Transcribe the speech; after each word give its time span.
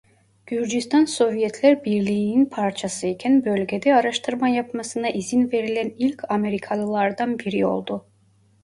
Gürcistan 0.45 1.05
Sovyetler 1.05 1.83
Birliği'nin 1.85 2.45
parçasıyken 2.45 3.45
bölgede 3.45 3.95
araştırma 3.95 4.49
yapmasına 4.49 5.09
izin 5.09 5.51
verilen 5.51 5.91
ilk 5.97 6.31
Amerikalılardan 6.31 7.39
biri 7.39 7.65
oldu. 7.65 8.05